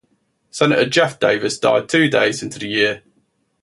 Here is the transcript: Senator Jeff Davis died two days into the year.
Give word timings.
Senator 0.49 0.89
Jeff 0.89 1.19
Davis 1.19 1.59
died 1.59 1.87
two 1.87 2.09
days 2.09 2.41
into 2.41 2.57
the 2.57 2.67
year. 2.67 3.03